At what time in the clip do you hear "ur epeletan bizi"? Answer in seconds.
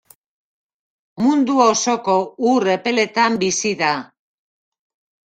2.53-3.75